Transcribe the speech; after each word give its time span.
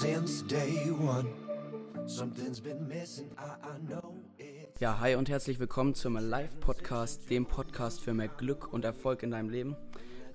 since 0.00 0.42
day 0.42 0.90
one. 0.90 1.28
Something's 2.06 2.60
been 2.60 2.88
missing, 2.88 3.30
I, 3.38 3.54
I 3.62 3.78
know 3.86 4.16
it. 4.38 4.74
Ja, 4.80 4.98
hi 4.98 5.14
und 5.14 5.28
herzlich 5.28 5.60
willkommen 5.60 5.94
zum 5.94 6.16
Live 6.16 6.58
Podcast, 6.58 7.30
dem 7.30 7.46
Podcast 7.46 8.00
für 8.00 8.12
mehr 8.12 8.26
Glück 8.26 8.72
und 8.72 8.84
Erfolg 8.84 9.22
in 9.22 9.30
deinem 9.30 9.50
Leben. 9.50 9.76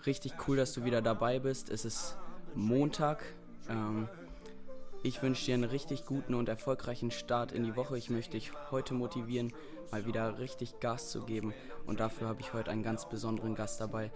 Richtig 0.05 0.33
cool, 0.47 0.55
dass 0.55 0.71
du 0.73 0.85
wieder 0.85 1.01
dabei 1.01 1.39
bist. 1.39 1.69
Es 1.69 1.83
ist 1.83 2.17
Montag. 2.55 3.21
Ähm, 3.67 4.07
ich 5.03 5.21
wünsche 5.21 5.45
dir 5.45 5.55
einen 5.55 5.65
richtig 5.65 6.05
guten 6.05 6.35
und 6.35 6.47
erfolgreichen 6.47 7.11
Start 7.11 7.51
in 7.51 7.65
die 7.65 7.75
Woche. 7.75 7.97
Ich 7.97 8.09
möchte 8.09 8.37
dich 8.37 8.53
heute 8.71 8.93
motivieren, 8.93 9.51
mal 9.91 10.05
wieder 10.05 10.39
richtig 10.39 10.79
Gas 10.79 11.09
zu 11.09 11.25
geben. 11.25 11.53
Und 11.85 11.99
dafür 11.99 12.29
habe 12.29 12.39
ich 12.39 12.53
heute 12.53 12.71
einen 12.71 12.83
ganz 12.83 13.09
besonderen 13.09 13.55
Gast 13.55 13.81
dabei, 13.81 14.09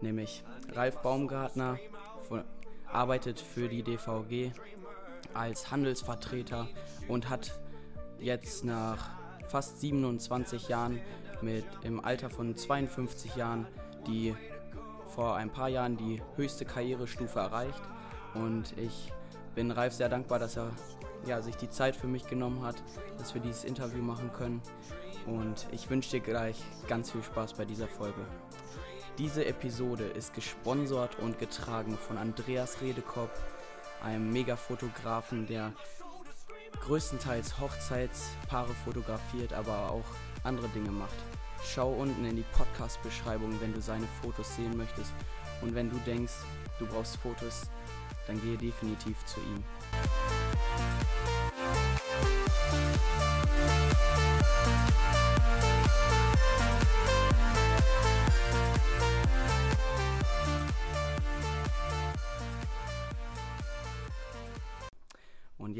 nämlich 0.00 0.42
Ralf 0.72 0.98
Baumgartner, 1.02 1.78
arbeitet 2.90 3.40
für 3.40 3.68
die 3.68 3.82
DVG 3.82 4.52
als 5.34 5.70
Handelsvertreter 5.70 6.68
und 7.08 7.28
hat 7.28 7.58
jetzt 8.18 8.64
nach 8.64 9.10
fast 9.48 9.80
27 9.80 10.68
Jahren 10.68 11.00
mit 11.40 11.64
im 11.82 12.04
Alter 12.04 12.30
von 12.30 12.56
52 12.56 13.36
Jahren 13.36 13.66
die 14.06 14.34
vor 15.14 15.36
ein 15.36 15.50
paar 15.50 15.68
Jahren 15.68 15.96
die 15.96 16.22
höchste 16.36 16.64
Karrierestufe 16.64 17.38
erreicht. 17.38 17.82
Und 18.34 18.76
ich 18.76 19.12
bin 19.54 19.70
Ralf 19.70 19.94
sehr 19.94 20.08
dankbar, 20.08 20.38
dass 20.38 20.56
er 20.56 20.70
ja, 21.26 21.42
sich 21.42 21.56
die 21.56 21.68
Zeit 21.68 21.96
für 21.96 22.06
mich 22.06 22.26
genommen 22.26 22.62
hat, 22.62 22.76
dass 23.18 23.34
wir 23.34 23.40
dieses 23.40 23.64
Interview 23.64 24.02
machen 24.02 24.32
können. 24.32 24.62
Und 25.26 25.66
ich 25.72 25.90
wünsche 25.90 26.10
dir 26.10 26.20
gleich 26.20 26.62
ganz 26.86 27.10
viel 27.10 27.22
Spaß 27.22 27.54
bei 27.54 27.64
dieser 27.64 27.88
Folge. 27.88 28.20
Diese 29.18 29.44
Episode 29.44 30.04
ist 30.04 30.32
gesponsert 30.34 31.18
und 31.18 31.38
getragen 31.38 31.98
von 31.98 32.18
Andreas 32.18 32.80
Redekopp, 32.80 33.30
einem 34.02 34.30
Mega-Fotografen, 34.32 35.46
der 35.46 35.72
größtenteils 36.80 37.58
Hochzeitspaare 37.58 38.72
fotografiert, 38.84 39.52
aber 39.52 39.90
auch 39.90 40.04
andere 40.44 40.68
Dinge 40.68 40.90
macht. 40.90 41.16
Schau 41.64 41.90
unten 41.90 42.24
in 42.24 42.36
die 42.36 42.44
Podcast-Beschreibung, 42.52 43.60
wenn 43.60 43.74
du 43.74 43.80
seine 43.80 44.06
Fotos 44.22 44.54
sehen 44.56 44.76
möchtest. 44.76 45.12
Und 45.60 45.74
wenn 45.74 45.90
du 45.90 45.96
denkst, 46.06 46.34
du 46.78 46.86
brauchst 46.86 47.16
Fotos, 47.16 47.62
dann 48.26 48.40
gehe 48.40 48.56
definitiv 48.56 49.24
zu 49.26 49.40
ihm. 49.40 50.47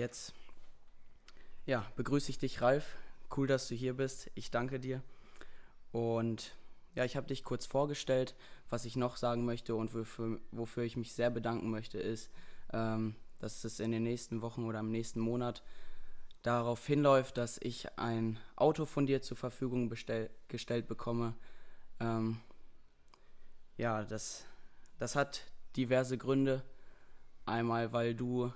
Jetzt, 0.09 0.33
ja, 1.67 1.85
begrüße 1.97 2.31
ich 2.31 2.39
dich, 2.39 2.63
Ralf. 2.63 2.97
Cool, 3.37 3.47
dass 3.47 3.69
du 3.69 3.75
hier 3.75 3.95
bist. 3.95 4.31
Ich 4.35 4.51
danke 4.51 4.81
dir. 4.81 5.03
Und 5.93 6.57
ja, 6.95 7.05
ich 7.05 7.15
habe 7.15 7.27
dich 7.27 7.45
kurz 7.45 7.67
vorgestellt. 7.67 8.35
Was 8.71 8.87
ich 8.87 8.97
noch 8.97 9.19
sagen 9.19 9.45
möchte 9.45 9.75
und 9.75 9.93
wofür, 9.93 10.41
wofür 10.51 10.85
ich 10.85 10.97
mich 10.97 11.13
sehr 11.13 11.29
bedanken 11.29 11.69
möchte, 11.69 11.99
ist, 11.99 12.31
ähm, 12.73 13.17
dass 13.39 13.65
es 13.65 13.81
in 13.81 13.93
den 13.93 14.03
nächsten 14.03 14.41
Wochen 14.41 14.65
oder 14.65 14.81
im 14.81 14.91
nächsten 14.91 15.21
Monat 15.21 15.63
darauf 16.43 16.87
hinläuft, 16.87 17.37
dass 17.37 17.59
ich 17.61 17.99
ein 17.99 18.39
Auto 18.57 18.87
von 18.87 19.05
dir 19.05 19.21
zur 19.21 19.37
Verfügung 19.37 19.91
bestell, 19.91 20.31
gestellt 20.49 20.89
bekomme. 20.89 21.35
Ähm, 22.01 22.41
ja, 23.77 24.05
das, 24.05 24.47
das 24.99 25.17
hat 25.17 25.43
diverse 25.77 26.17
Gründe. 26.17 26.63
Einmal, 27.45 27.93
weil 27.93 28.15
du 28.15 28.51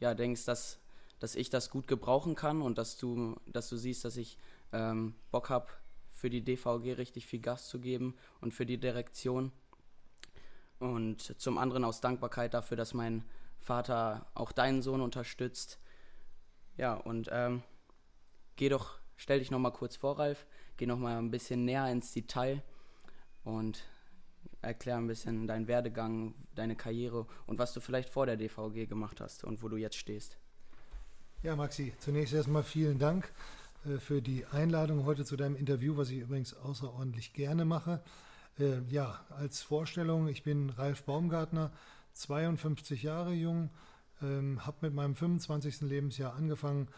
ja 0.00 0.14
denkst, 0.14 0.44
dass, 0.44 0.78
dass 1.18 1.34
ich 1.34 1.50
das 1.50 1.70
gut 1.70 1.86
gebrauchen 1.86 2.34
kann 2.34 2.62
und 2.62 2.78
dass 2.78 2.96
du, 2.96 3.36
dass 3.46 3.68
du 3.68 3.76
siehst, 3.76 4.04
dass 4.04 4.16
ich 4.16 4.38
ähm, 4.72 5.14
Bock 5.30 5.50
habe, 5.50 5.68
für 6.16 6.30
die 6.30 6.42
DVG 6.42 6.96
richtig 6.96 7.26
viel 7.26 7.40
Gas 7.40 7.68
zu 7.68 7.78
geben 7.78 8.16
und 8.40 8.54
für 8.54 8.64
die 8.64 8.78
Direktion. 8.78 9.52
Und 10.78 11.38
zum 11.40 11.58
anderen 11.58 11.84
aus 11.84 12.00
Dankbarkeit 12.00 12.54
dafür, 12.54 12.76
dass 12.76 12.94
mein 12.94 13.22
Vater 13.58 14.26
auch 14.34 14.52
deinen 14.52 14.80
Sohn 14.80 15.02
unterstützt. 15.02 15.78
Ja, 16.78 16.94
und 16.94 17.28
ähm, 17.30 17.62
geh 18.56 18.70
doch, 18.70 18.98
stell 19.16 19.38
dich 19.38 19.50
nochmal 19.50 19.72
kurz 19.72 19.96
vor, 19.96 20.18
Ralf, 20.18 20.46
geh 20.78 20.86
nochmal 20.86 21.18
ein 21.18 21.30
bisschen 21.30 21.64
näher 21.64 21.90
ins 21.90 22.12
Detail 22.12 22.62
und 23.44 23.84
erklär 24.62 24.96
ein 24.96 25.06
bisschen 25.06 25.46
deinen 25.46 25.68
Werdegang, 25.68 26.34
deine 26.54 26.76
Karriere 26.76 27.26
und 27.46 27.58
was 27.58 27.72
du 27.72 27.80
vielleicht 27.80 28.10
vor 28.10 28.26
der 28.26 28.36
DVG 28.36 28.86
gemacht 28.86 29.20
hast 29.20 29.44
und 29.44 29.62
wo 29.62 29.68
du 29.68 29.76
jetzt 29.76 29.96
stehst. 29.96 30.38
Ja, 31.42 31.54
Maxi, 31.54 31.92
zunächst 31.98 32.34
erstmal 32.34 32.62
vielen 32.62 32.98
Dank 32.98 33.32
äh, 33.84 33.98
für 33.98 34.22
die 34.22 34.44
Einladung 34.46 35.04
heute 35.04 35.24
zu 35.24 35.36
deinem 35.36 35.56
Interview, 35.56 35.96
was 35.96 36.10
ich 36.10 36.18
übrigens 36.18 36.54
außerordentlich 36.54 37.32
gerne 37.32 37.64
mache. 37.64 38.02
Äh, 38.58 38.80
ja, 38.88 39.20
als 39.30 39.62
Vorstellung, 39.62 40.28
ich 40.28 40.42
bin 40.42 40.70
Ralf 40.70 41.04
Baumgartner, 41.04 41.70
52 42.14 43.02
Jahre 43.02 43.32
jung, 43.32 43.70
ähm, 44.22 44.64
habe 44.64 44.78
mit 44.82 44.94
meinem 44.94 45.14
25. 45.14 45.82
Lebensjahr 45.82 46.34
angefangen, 46.34 46.88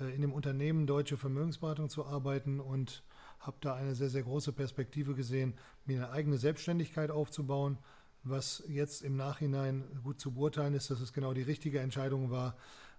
äh, 0.00 0.14
in 0.14 0.22
dem 0.22 0.32
Unternehmen 0.32 0.86
Deutsche 0.86 1.16
Vermögensberatung 1.16 1.88
zu 1.88 2.04
arbeiten 2.04 2.60
und 2.60 3.04
habe 3.46 3.56
da 3.60 3.74
eine 3.74 3.94
sehr, 3.94 4.10
sehr 4.10 4.22
große 4.22 4.52
Perspektive 4.52 5.14
gesehen, 5.14 5.54
mir 5.84 5.98
eine 5.98 6.10
eigene 6.10 6.38
Selbstständigkeit 6.38 7.10
aufzubauen. 7.10 7.78
Was 8.22 8.64
jetzt 8.68 9.02
im 9.02 9.16
Nachhinein 9.16 9.84
gut 10.02 10.18
zu 10.18 10.32
beurteilen 10.32 10.74
ist, 10.74 10.90
dass 10.90 11.00
es 11.00 11.12
genau 11.12 11.34
die 11.34 11.42
richtige 11.42 11.80
Entscheidung 11.80 12.30
war, 12.30 12.56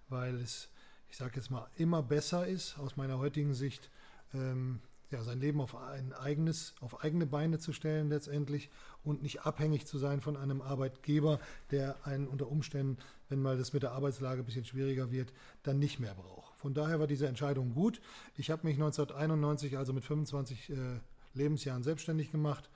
weil 0.08 0.36
es, 0.36 0.70
ich 1.08 1.16
sage 1.16 1.36
jetzt 1.36 1.50
mal, 1.50 1.68
immer 1.76 2.02
besser 2.02 2.46
ist, 2.46 2.78
aus 2.78 2.96
meiner 2.96 3.18
heutigen 3.18 3.52
Sicht, 3.52 3.90
ähm, 4.32 4.80
ja, 5.10 5.22
sein 5.22 5.40
Leben 5.40 5.60
auf 5.60 5.76
ein 5.76 6.12
eigenes, 6.12 6.74
auf 6.80 7.04
eigene 7.04 7.26
Beine 7.26 7.58
zu 7.58 7.72
stellen 7.72 8.08
letztendlich 8.08 8.70
und 9.04 9.22
nicht 9.22 9.42
abhängig 9.42 9.86
zu 9.86 9.98
sein 9.98 10.20
von 10.20 10.36
einem 10.36 10.60
Arbeitgeber, 10.60 11.38
der 11.70 11.96
einen 12.04 12.26
unter 12.26 12.48
Umständen, 12.48 12.98
wenn 13.28 13.40
mal 13.40 13.56
das 13.56 13.72
mit 13.72 13.82
der 13.82 13.92
Arbeitslage 13.92 14.42
ein 14.42 14.44
bisschen 14.44 14.64
schwieriger 14.64 15.12
wird, 15.12 15.32
dann 15.62 15.78
nicht 15.78 16.00
mehr 16.00 16.14
braucht. 16.14 16.56
Von 16.56 16.74
daher 16.74 16.98
war 16.98 17.06
diese 17.06 17.28
Entscheidung 17.28 17.74
gut. 17.74 18.00
Ich 18.36 18.50
habe 18.50 18.66
mich 18.66 18.74
1991, 18.74 19.78
also 19.78 19.92
mit 19.92 20.04
25 20.04 20.70
äh, 20.70 20.74
Lebensjahren, 21.34 21.84
selbstständig 21.84 22.32
gemacht, 22.32 22.68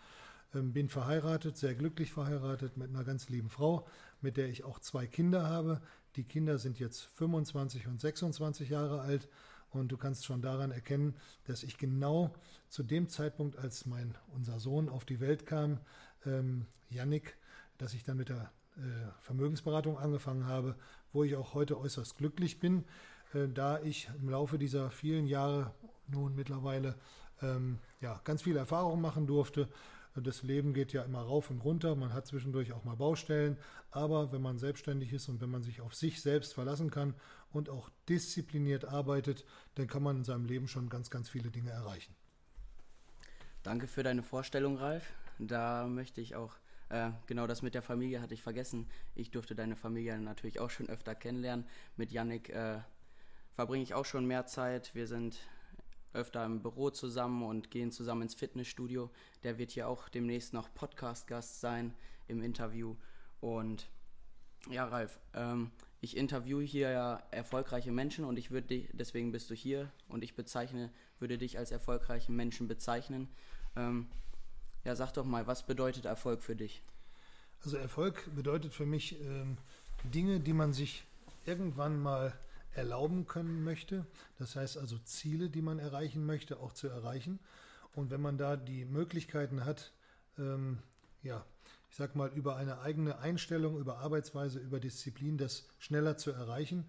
ähm, 0.55 0.73
bin 0.73 0.89
verheiratet, 0.89 1.57
sehr 1.57 1.75
glücklich 1.75 2.13
verheiratet 2.13 2.77
mit 2.77 2.91
einer 2.91 3.05
ganz 3.05 3.29
lieben 3.29 3.49
Frau, 3.49 3.87
mit 4.21 4.37
der 4.37 4.49
ich 4.49 4.65
auch 4.65 4.79
zwei 4.79 5.07
Kinder 5.07 5.49
habe. 5.49 5.81
Die 6.17 6.25
Kinder 6.25 6.59
sind 6.59 6.79
jetzt 6.79 7.03
25 7.15 7.89
und 7.89 8.01
26 8.01 8.69
Jahre 8.69 9.01
alt 9.01 9.29
und 9.71 9.89
du 9.93 9.97
kannst 9.97 10.25
schon 10.25 10.43
daran 10.43 10.71
erkennen, 10.71 11.15
dass 11.45 11.63
ich 11.63 11.79
genau 11.79 12.35
zu 12.69 12.83
dem 12.83 13.09
Zeitpunkt, 13.09 13.57
als 13.57 13.87
mein, 13.87 14.17
unser 14.35 14.59
Sohn 14.59 14.89
auf 14.89 15.05
die 15.05 15.21
Welt 15.21 15.47
kam, 15.47 15.79
ähm, 16.27 16.67
Yannick, 16.89 17.37
dass 17.79 17.95
ich 17.95 18.05
dann 18.05 18.17
mit 18.17 18.29
der 18.29 18.51
äh, 18.77 18.81
Vermögensberatung 19.21 19.99
angefangen 19.99 20.47
habe, 20.47 20.77
wo 21.13 21.25
ich 21.25 21.37
auch 21.37 21.55
heute 21.55 21.79
äußerst 21.79 22.17
glücklich 22.17 22.61
bin, 22.61 22.85
äh, 23.35 23.49
da 23.49 23.81
ich 23.81 24.11
im 24.21 24.29
Laufe 24.29 24.59
dieser 24.59 24.91
vielen 24.91 25.27
Jahre 25.27 25.73
nun 26.09 26.35
mittlerweile 26.35 26.97
ähm, 27.43 27.79
ja, 28.01 28.21
ganz 28.25 28.43
viel 28.43 28.57
Erfahrung 28.57 29.01
machen 29.01 29.27
durfte. 29.27 29.69
Das 30.17 30.43
Leben 30.43 30.75
geht 30.75 30.93
ja 30.93 31.05
immer 31.05 31.21
rauf 31.21 31.51
und 31.51 31.61
runter, 31.61 31.95
man 31.95 32.13
hat 32.13 32.27
zwischendurch 32.27 32.73
auch 32.73 32.85
mal 32.85 32.97
Baustellen, 32.97 33.57
aber 33.93 34.33
wenn 34.33 34.43
man 34.43 34.59
selbstständig 34.59 35.13
ist 35.13 35.29
und 35.29 35.41
wenn 35.41 35.51
man 35.51 35.63
sich 35.63 35.81
auf 35.81 35.95
sich 35.95 36.21
selbst 36.21 36.55
verlassen 36.55 36.91
kann 36.91 37.15
und 37.53 37.69
auch 37.69 37.91
diszipliniert 38.09 38.85
arbeitet, 38.85 39.45
dann 39.75 39.87
kann 39.87 40.03
man 40.03 40.19
in 40.19 40.25
seinem 40.25 40.45
Leben 40.45 40.69
schon 40.69 40.89
ganz, 40.89 41.11
ganz 41.11 41.29
viele 41.29 41.51
Dinge 41.51 41.71
erreichen. 41.71 42.15
Danke 43.63 43.87
für 43.87 44.03
deine 44.03 44.23
Vorstellung, 44.23 44.77
Ralf. 44.77 45.13
Da 45.39 45.87
möchte 45.87 46.21
ich 46.21 46.37
auch, 46.37 46.55
äh, 46.89 47.11
genau 47.27 47.47
das 47.47 47.63
mit 47.63 47.75
der 47.75 47.83
Familie 47.83 48.23
hatte 48.23 48.35
ich 48.35 48.43
vergessen. 48.43 48.89
Ich 49.15 49.31
durfte 49.31 49.55
deine 49.55 49.77
Familie 49.77 50.19
natürlich 50.19 50.61
auch 50.61 50.71
schon 50.71 50.89
öfter 50.89 51.15
kennenlernen. 51.15 51.67
Mit 51.97 52.11
Yannick 52.11 52.51
äh, 52.51 52.79
verbringe 53.55 53.83
ich 53.83 53.95
auch 53.95 54.05
schon 54.05 54.27
mehr 54.27 54.47
Zeit. 54.47 54.95
Wir 54.95 55.07
sind 55.07 55.39
öfter 56.13 56.45
im 56.45 56.63
Büro 56.63 56.91
zusammen 56.91 57.43
und 57.43 57.71
gehen 57.71 57.93
zusammen 57.93 58.23
ins 58.23 58.35
Fitnessstudio. 58.35 59.11
Der 59.43 59.59
wird 59.59 59.71
hier 59.71 59.89
auch 59.89 60.09
demnächst 60.09 60.53
noch 60.53 60.73
Podcast-Gast 60.73 61.61
sein 61.61 61.95
im 62.29 62.43
Interview. 62.43 62.97
Und 63.41 63.89
ja, 64.69 64.85
Ralf, 64.85 65.19
ähm, 65.35 65.71
ich 66.01 66.17
interviewe 66.17 66.63
hier 66.63 66.91
ja 66.91 67.23
erfolgreiche 67.31 67.93
Menschen 67.93 68.25
und 68.25 68.39
ich 68.39 68.51
würde 68.51 68.69
dich, 68.69 68.89
deswegen 68.93 69.33
bist 69.33 69.51
du 69.51 69.55
hier 69.55 69.91
und 70.09 70.25
ich 70.25 70.35
bezeichne, 70.35 70.91
würde 71.19 71.39
dich 71.39 71.59
als 71.59 71.71
erfolgreichen 71.71 72.35
Menschen 72.35 72.69
bezeichnen. 72.69 73.29
Ähm, 73.77 74.09
ja, 74.85 74.97
sag 74.97 75.13
doch 75.13 75.27
mal, 75.27 75.47
was 75.47 75.67
bedeutet 75.67 76.07
Erfolg 76.07 76.43
für 76.43 76.57
dich? 76.57 76.83
Also 77.63 77.77
Erfolg 77.77 78.35
bedeutet 78.35 78.73
für 78.73 78.87
mich 78.87 79.21
ähm, 79.21 79.59
Dinge, 80.05 80.41
die 80.41 80.55
man 80.55 80.73
sich 80.73 81.05
irgendwann 81.45 82.01
mal 82.01 82.33
erlauben 82.73 83.27
können 83.27 83.65
möchte. 83.65 84.07
Das 84.39 84.57
heißt 84.57 84.79
also 84.79 84.97
Ziele, 84.99 85.51
die 85.51 85.61
man 85.61 85.79
erreichen 85.79 86.25
möchte, 86.25 86.61
auch 86.61 86.73
zu 86.73 86.89
erreichen. 86.89 87.39
Und 87.95 88.11
wenn 88.11 88.21
man 88.23 88.39
da 88.39 88.57
die 88.57 88.85
Möglichkeiten 88.85 89.65
hat, 89.65 89.93
ähm, 90.39 90.79
ja, 91.23 91.45
ich 91.91 91.97
sag 91.97 92.15
mal, 92.15 92.29
über 92.29 92.57
eine 92.57 92.81
eigene 92.81 93.19
Einstellung, 93.19 93.79
über 93.79 93.99
Arbeitsweise, 93.99 94.61
über 94.61 94.79
Disziplin 94.79 95.37
das 95.37 95.67
schneller 95.79 96.17
zu 96.17 96.31
erreichen. 96.31 96.89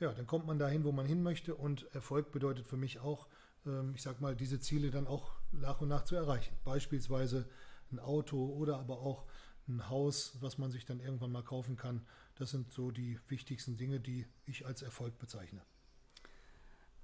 Ja, 0.00 0.12
dann 0.12 0.26
kommt 0.26 0.46
man 0.46 0.58
dahin, 0.58 0.82
wo 0.84 0.92
man 0.92 1.04
hin 1.04 1.22
möchte 1.22 1.54
und 1.54 1.86
Erfolg 1.94 2.32
bedeutet 2.32 2.66
für 2.66 2.78
mich 2.78 3.00
auch, 3.00 3.28
ähm, 3.66 3.92
ich 3.94 4.02
sag 4.02 4.22
mal, 4.22 4.34
diese 4.34 4.58
Ziele 4.58 4.90
dann 4.90 5.06
auch 5.06 5.32
nach 5.52 5.82
und 5.82 5.88
nach 5.88 6.04
zu 6.04 6.16
erreichen. 6.16 6.56
Beispielsweise 6.64 7.48
ein 7.92 7.98
Auto 7.98 8.46
oder 8.46 8.78
aber 8.78 9.00
auch 9.00 9.26
ein 9.68 9.90
Haus, 9.90 10.38
was 10.40 10.56
man 10.56 10.70
sich 10.70 10.86
dann 10.86 11.00
irgendwann 11.00 11.32
mal 11.32 11.44
kaufen 11.44 11.76
kann. 11.76 12.06
Das 12.36 12.50
sind 12.50 12.72
so 12.72 12.90
die 12.90 13.20
wichtigsten 13.28 13.76
Dinge, 13.76 14.00
die 14.00 14.26
ich 14.46 14.64
als 14.64 14.80
Erfolg 14.80 15.18
bezeichne. 15.18 15.60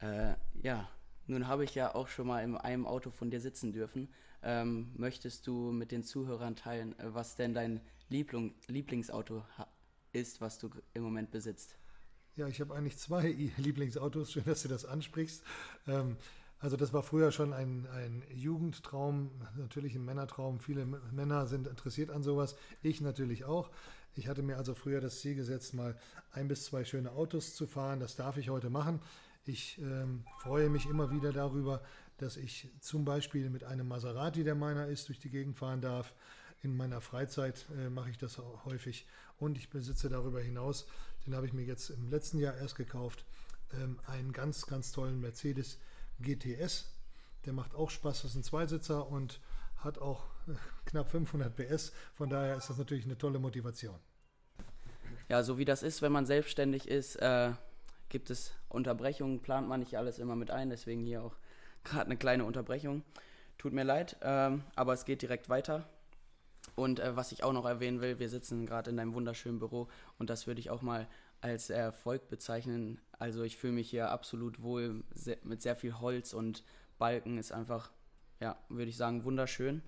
Äh, 0.00 0.34
ja, 0.62 0.88
nun 1.26 1.48
habe 1.48 1.64
ich 1.64 1.74
ja 1.74 1.94
auch 1.94 2.08
schon 2.08 2.28
mal 2.28 2.42
in 2.42 2.56
einem 2.56 2.86
Auto 2.86 3.10
von 3.10 3.30
dir 3.30 3.40
sitzen 3.40 3.72
dürfen. 3.72 4.08
Ähm, 4.48 4.92
möchtest 4.96 5.48
du 5.48 5.72
mit 5.72 5.90
den 5.90 6.04
Zuhörern 6.04 6.54
teilen, 6.54 6.96
äh, 7.00 7.12
was 7.12 7.34
denn 7.34 7.52
dein 7.52 7.80
Liebling, 8.10 8.54
Lieblingsauto 8.68 9.42
ist, 10.12 10.40
was 10.40 10.60
du 10.60 10.70
im 10.94 11.02
Moment 11.02 11.32
besitzt? 11.32 11.74
Ja, 12.36 12.46
ich 12.46 12.60
habe 12.60 12.72
eigentlich 12.72 12.96
zwei 12.96 13.26
Lieblingsautos. 13.56 14.30
Schön, 14.30 14.44
dass 14.44 14.62
du 14.62 14.68
das 14.68 14.84
ansprichst. 14.84 15.42
Ähm, 15.88 16.16
also 16.60 16.76
das 16.76 16.92
war 16.92 17.02
früher 17.02 17.32
schon 17.32 17.52
ein, 17.52 17.88
ein 17.88 18.22
Jugendtraum, 18.32 19.32
natürlich 19.56 19.96
ein 19.96 20.04
Männertraum. 20.04 20.60
Viele 20.60 20.86
Männer 20.86 21.48
sind 21.48 21.66
interessiert 21.66 22.10
an 22.12 22.22
sowas. 22.22 22.54
Ich 22.82 23.00
natürlich 23.00 23.46
auch. 23.46 23.68
Ich 24.14 24.28
hatte 24.28 24.44
mir 24.44 24.58
also 24.58 24.76
früher 24.76 25.00
das 25.00 25.18
Ziel 25.18 25.34
gesetzt, 25.34 25.74
mal 25.74 25.98
ein 26.30 26.46
bis 26.46 26.66
zwei 26.66 26.84
schöne 26.84 27.10
Autos 27.10 27.56
zu 27.56 27.66
fahren. 27.66 27.98
Das 27.98 28.14
darf 28.14 28.36
ich 28.36 28.48
heute 28.48 28.70
machen. 28.70 29.00
Ich 29.44 29.78
ähm, 29.80 30.24
freue 30.38 30.70
mich 30.70 30.86
immer 30.86 31.10
wieder 31.10 31.32
darüber, 31.32 31.82
dass 32.18 32.36
ich 32.36 32.70
zum 32.80 33.04
Beispiel 33.04 33.50
mit 33.50 33.64
einem 33.64 33.88
Maserati, 33.88 34.44
der 34.44 34.54
meiner 34.54 34.86
ist, 34.86 35.08
durch 35.08 35.18
die 35.18 35.30
Gegend 35.30 35.56
fahren 35.56 35.80
darf. 35.80 36.14
In 36.62 36.76
meiner 36.76 37.00
Freizeit 37.00 37.66
äh, 37.76 37.90
mache 37.90 38.10
ich 38.10 38.18
das 38.18 38.38
häufig 38.64 39.06
und 39.38 39.58
ich 39.58 39.68
besitze 39.68 40.08
darüber 40.08 40.40
hinaus, 40.40 40.86
den 41.26 41.34
habe 41.34 41.46
ich 41.46 41.52
mir 41.52 41.64
jetzt 41.64 41.90
im 41.90 42.08
letzten 42.08 42.38
Jahr 42.38 42.56
erst 42.56 42.76
gekauft, 42.76 43.24
ähm, 43.74 43.98
einen 44.06 44.32
ganz, 44.32 44.66
ganz 44.66 44.92
tollen 44.92 45.20
Mercedes 45.20 45.78
GTS. 46.20 46.92
Der 47.44 47.52
macht 47.52 47.74
auch 47.74 47.90
Spaß, 47.90 48.22
das 48.22 48.30
ist 48.32 48.36
ein 48.36 48.42
Zweisitzer 48.42 49.06
und 49.08 49.40
hat 49.76 49.98
auch 49.98 50.24
äh, 50.48 50.52
knapp 50.86 51.10
500 51.10 51.54
PS. 51.54 51.92
Von 52.14 52.30
daher 52.30 52.56
ist 52.56 52.70
das 52.70 52.78
natürlich 52.78 53.04
eine 53.04 53.18
tolle 53.18 53.38
Motivation. 53.38 53.98
Ja, 55.28 55.42
so 55.42 55.58
wie 55.58 55.64
das 55.64 55.82
ist, 55.82 56.02
wenn 56.02 56.12
man 56.12 56.26
selbstständig 56.26 56.88
ist, 56.88 57.16
äh, 57.16 57.52
gibt 58.08 58.30
es 58.30 58.52
Unterbrechungen, 58.68 59.40
plant 59.40 59.68
man 59.68 59.80
nicht 59.80 59.98
alles 59.98 60.18
immer 60.18 60.36
mit 60.36 60.50
ein. 60.50 60.70
Deswegen 60.70 61.04
hier 61.04 61.22
auch 61.22 61.36
gerade 61.86 62.06
eine 62.06 62.16
kleine 62.16 62.44
Unterbrechung. 62.44 63.02
Tut 63.58 63.72
mir 63.72 63.84
leid, 63.84 64.16
ähm, 64.22 64.62
aber 64.74 64.92
es 64.92 65.04
geht 65.04 65.22
direkt 65.22 65.48
weiter. 65.48 65.88
Und 66.74 67.00
äh, 67.00 67.16
was 67.16 67.32
ich 67.32 67.42
auch 67.42 67.52
noch 67.52 67.64
erwähnen 67.64 68.00
will, 68.00 68.18
wir 68.18 68.28
sitzen 68.28 68.66
gerade 68.66 68.90
in 68.90 68.98
einem 68.98 69.14
wunderschönen 69.14 69.58
Büro 69.58 69.88
und 70.18 70.28
das 70.28 70.46
würde 70.46 70.60
ich 70.60 70.70
auch 70.70 70.82
mal 70.82 71.08
als 71.40 71.70
Erfolg 71.70 72.28
bezeichnen. 72.28 73.00
Also 73.12 73.44
ich 73.44 73.56
fühle 73.56 73.74
mich 73.74 73.88
hier 73.88 74.10
absolut 74.10 74.62
wohl 74.62 75.04
sehr, 75.14 75.38
mit 75.42 75.62
sehr 75.62 75.76
viel 75.76 75.98
Holz 76.00 76.34
und 76.34 76.64
Balken 76.98 77.38
ist 77.38 77.52
einfach, 77.52 77.90
ja, 78.40 78.58
würde 78.68 78.90
ich 78.90 78.96
sagen, 78.96 79.24
wunderschön. 79.24 79.82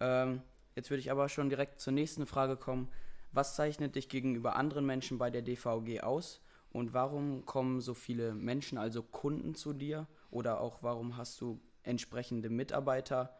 Ähm, 0.00 0.42
jetzt 0.74 0.90
würde 0.90 1.00
ich 1.00 1.10
aber 1.10 1.28
schon 1.28 1.48
direkt 1.48 1.80
zur 1.80 1.92
nächsten 1.92 2.26
Frage 2.26 2.56
kommen. 2.56 2.88
Was 3.32 3.54
zeichnet 3.54 3.94
dich 3.94 4.08
gegenüber 4.08 4.56
anderen 4.56 4.86
Menschen 4.86 5.18
bei 5.18 5.30
der 5.30 5.42
DVG 5.42 6.00
aus 6.00 6.40
und 6.70 6.94
warum 6.94 7.44
kommen 7.44 7.80
so 7.80 7.94
viele 7.94 8.34
Menschen, 8.34 8.78
also 8.78 9.02
Kunden 9.02 9.54
zu 9.54 9.72
dir 9.72 10.06
oder 10.30 10.60
auch 10.60 10.82
warum 10.82 11.16
hast 11.16 11.40
du 11.40 11.60
entsprechende 11.82 12.50
Mitarbeiter 12.50 13.38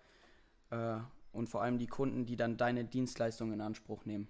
äh, 0.70 0.96
und 1.32 1.48
vor 1.48 1.62
allem 1.62 1.78
die 1.78 1.86
Kunden, 1.86 2.26
die 2.26 2.36
dann 2.36 2.56
deine 2.56 2.84
Dienstleistungen 2.84 3.54
in 3.54 3.60
Anspruch 3.60 4.04
nehmen? 4.04 4.28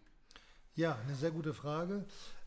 Ja, 0.74 0.98
eine 1.04 1.14
sehr 1.14 1.30
gute 1.30 1.54
Frage. 1.54 2.04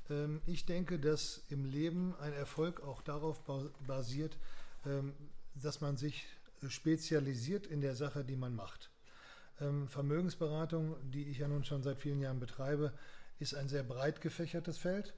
Ähm, 0.10 0.42
ich 0.46 0.66
denke, 0.66 1.00
dass 1.00 1.44
im 1.50 1.66
Leben 1.66 2.16
ein 2.20 2.34
Erfolg 2.34 2.82
auch 2.82 3.02
darauf 3.02 3.42
basiert, 3.86 4.38
ähm, 4.86 5.14
dass 5.56 5.82
man 5.82 5.98
sich 5.98 6.26
spezialisiert 6.68 7.68
in 7.68 7.82
der 7.82 7.96
Sache, 7.96 8.24
die 8.24 8.36
man 8.36 8.56
macht. 8.56 8.92
Ähm, 9.60 9.88
Vermögensberatung, 9.88 10.96
die 11.12 11.24
ich 11.24 11.40
ja 11.40 11.48
nun 11.48 11.64
schon 11.64 11.84
seit 11.84 12.00
vielen 12.00 12.20
Jahren 12.20 12.40
betreibe, 12.40 12.94
ist 13.40 13.56
ein 13.56 13.68
sehr 13.68 13.84
breit 13.84 14.22
gefächertes 14.22 14.78
Feld 14.78 15.14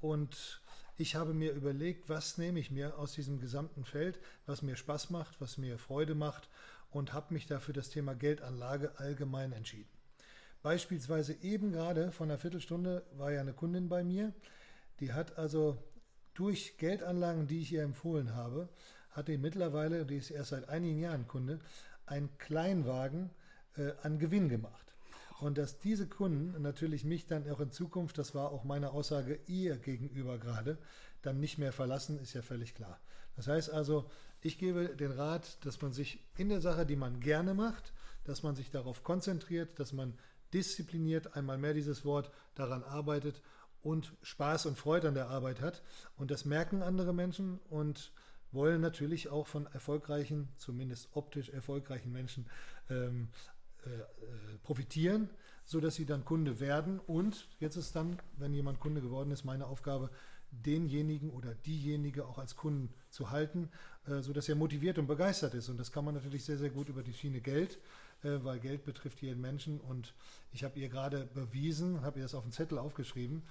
und 0.00 0.60
ich 0.98 1.14
habe 1.14 1.34
mir 1.34 1.52
überlegt, 1.52 2.08
was 2.08 2.38
nehme 2.38 2.58
ich 2.58 2.70
mir 2.70 2.98
aus 2.98 3.12
diesem 3.12 3.38
gesamten 3.40 3.84
Feld, 3.84 4.18
was 4.46 4.62
mir 4.62 4.76
Spaß 4.76 5.10
macht, 5.10 5.40
was 5.40 5.58
mir 5.58 5.78
Freude 5.78 6.14
macht 6.14 6.48
und 6.90 7.12
habe 7.12 7.34
mich 7.34 7.46
dafür 7.46 7.74
das 7.74 7.90
Thema 7.90 8.14
Geldanlage 8.14 8.98
allgemein 8.98 9.52
entschieden. 9.52 9.90
Beispielsweise 10.62 11.34
eben 11.42 11.72
gerade 11.72 12.12
vor 12.12 12.26
einer 12.26 12.38
Viertelstunde 12.38 13.04
war 13.12 13.30
ja 13.30 13.40
eine 13.40 13.52
Kundin 13.52 13.88
bei 13.88 14.02
mir, 14.02 14.32
die 15.00 15.12
hat 15.12 15.38
also 15.38 15.76
durch 16.34 16.78
Geldanlagen, 16.78 17.46
die 17.46 17.60
ich 17.60 17.72
ihr 17.72 17.82
empfohlen 17.82 18.34
habe, 18.34 18.68
hat 19.10 19.28
die 19.28 19.38
mittlerweile, 19.38 20.04
die 20.04 20.16
ist 20.16 20.30
erst 20.30 20.50
seit 20.50 20.68
einigen 20.68 21.00
Jahren 21.00 21.26
Kunde, 21.26 21.60
einen 22.06 22.36
Kleinwagen 22.38 23.30
äh, 23.76 23.92
an 24.02 24.18
Gewinn 24.18 24.48
gemacht. 24.48 24.85
Und 25.38 25.58
dass 25.58 25.78
diese 25.78 26.08
Kunden 26.08 26.60
natürlich 26.62 27.04
mich 27.04 27.26
dann 27.26 27.48
auch 27.50 27.60
in 27.60 27.70
Zukunft, 27.70 28.16
das 28.18 28.34
war 28.34 28.50
auch 28.50 28.64
meine 28.64 28.92
Aussage 28.92 29.38
ihr 29.46 29.76
gegenüber 29.76 30.38
gerade, 30.38 30.78
dann 31.22 31.40
nicht 31.40 31.58
mehr 31.58 31.72
verlassen, 31.72 32.18
ist 32.18 32.32
ja 32.34 32.42
völlig 32.42 32.74
klar. 32.74 32.98
Das 33.36 33.48
heißt 33.48 33.70
also, 33.70 34.10
ich 34.40 34.58
gebe 34.58 34.96
den 34.96 35.12
Rat, 35.12 35.64
dass 35.64 35.80
man 35.82 35.92
sich 35.92 36.24
in 36.36 36.48
der 36.48 36.60
Sache, 36.60 36.86
die 36.86 36.96
man 36.96 37.20
gerne 37.20 37.52
macht, 37.52 37.92
dass 38.24 38.42
man 38.42 38.56
sich 38.56 38.70
darauf 38.70 39.02
konzentriert, 39.02 39.78
dass 39.78 39.92
man 39.92 40.14
diszipliniert, 40.54 41.36
einmal 41.36 41.58
mehr 41.58 41.74
dieses 41.74 42.04
Wort, 42.04 42.30
daran 42.54 42.82
arbeitet 42.82 43.42
und 43.82 44.14
Spaß 44.22 44.66
und 44.66 44.78
Freude 44.78 45.08
an 45.08 45.14
der 45.14 45.28
Arbeit 45.28 45.60
hat. 45.60 45.82
Und 46.16 46.30
das 46.30 46.44
merken 46.44 46.82
andere 46.82 47.12
Menschen 47.12 47.58
und 47.68 48.12
wollen 48.52 48.80
natürlich 48.80 49.28
auch 49.28 49.46
von 49.46 49.66
erfolgreichen, 49.66 50.48
zumindest 50.56 51.08
optisch 51.12 51.50
erfolgreichen 51.50 52.12
Menschen 52.12 52.46
ähm, 52.88 53.28
äh, 53.34 53.55
äh, 53.86 54.58
profitieren, 54.62 55.30
sodass 55.64 55.94
sie 55.94 56.06
dann 56.06 56.24
Kunde 56.24 56.60
werden. 56.60 57.00
Und 57.00 57.48
jetzt 57.60 57.76
ist 57.76 57.96
dann, 57.96 58.18
wenn 58.36 58.52
jemand 58.52 58.80
Kunde 58.80 59.00
geworden 59.00 59.30
ist, 59.30 59.44
meine 59.44 59.66
Aufgabe, 59.66 60.10
denjenigen 60.50 61.30
oder 61.30 61.54
diejenige 61.54 62.24
auch 62.24 62.38
als 62.38 62.56
Kunden 62.56 62.94
zu 63.10 63.30
halten, 63.30 63.68
äh, 64.06 64.20
sodass 64.20 64.48
er 64.48 64.54
motiviert 64.54 64.98
und 64.98 65.06
begeistert 65.06 65.54
ist. 65.54 65.68
Und 65.68 65.78
das 65.78 65.92
kann 65.92 66.04
man 66.04 66.14
natürlich 66.14 66.44
sehr, 66.44 66.56
sehr 66.56 66.70
gut 66.70 66.88
über 66.88 67.02
die 67.02 67.12
Schiene 67.12 67.40
Geld 67.40 67.78
äh, 68.22 68.44
weil 68.44 68.58
Geld 68.58 68.84
betrifft 68.84 69.22
jeden 69.22 69.40
Menschen. 69.40 69.80
Und 69.80 70.14
ich 70.52 70.64
habe 70.64 70.78
ihr 70.78 70.88
gerade 70.88 71.26
bewiesen, 71.34 72.02
habe 72.02 72.18
ihr 72.18 72.24
das 72.24 72.34
auf 72.34 72.44
den 72.44 72.52
Zettel 72.52 72.78
aufgeschrieben, 72.78 73.42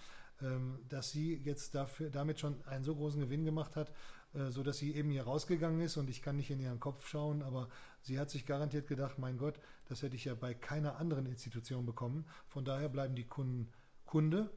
ähm, 0.42 0.80
dass 0.90 1.12
sie 1.12 1.36
jetzt 1.44 1.76
dafür, 1.76 2.10
damit 2.10 2.40
schon 2.40 2.56
einen 2.66 2.84
so 2.84 2.96
großen 2.96 3.22
Gewinn 3.22 3.46
gemacht 3.46 3.76
hat, 3.76 3.92
äh, 4.34 4.50
so 4.50 4.64
dass 4.64 4.78
sie 4.78 4.94
eben 4.96 5.12
hier 5.12 5.24
rausgegangen 5.24 5.82
ist 5.82 5.98
und 5.98 6.10
ich 6.10 6.22
kann 6.22 6.36
nicht 6.36 6.50
in 6.50 6.60
ihren 6.60 6.80
Kopf 6.80 7.08
schauen, 7.08 7.42
aber 7.42 7.70
sie 8.02 8.20
hat 8.20 8.30
sich 8.30 8.46
garantiert 8.46 8.88
gedacht, 8.88 9.18
mein 9.18 9.38
Gott, 9.38 9.60
das 9.88 10.02
hätte 10.02 10.16
ich 10.16 10.26
ja 10.26 10.36
bei 10.36 10.54
keiner 10.54 10.98
anderen 10.98 11.26
Institution 11.26 11.86
bekommen. 11.86 12.26
Von 12.48 12.66
daher 12.66 12.90
bleiben 12.90 13.16
die 13.16 13.26
Kunden 13.26 13.72
Kunde 14.06 14.50